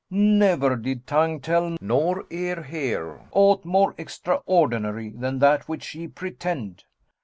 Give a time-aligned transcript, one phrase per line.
[0.09, 6.85] Never did tongue tell nor ear hear aught more extraordinary than that which ye pretend.